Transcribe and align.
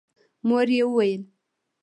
مور 0.47 0.67
يې 0.75 0.83
وويل: 0.87 1.23